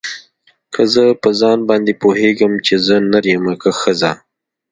[0.73, 4.11] که زه په ځان باندې پوهېږم چې زه نر يمه که ښځه.